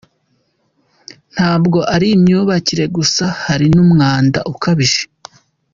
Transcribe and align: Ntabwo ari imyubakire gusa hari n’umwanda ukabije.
Ntabwo 1.33 1.79
ari 1.95 2.07
imyubakire 2.15 2.85
gusa 2.95 3.25
hari 3.45 3.65
n’umwanda 3.75 4.39
ukabije. 4.53 5.03